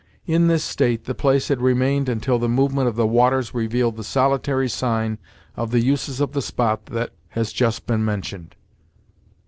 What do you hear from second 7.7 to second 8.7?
been mentioned.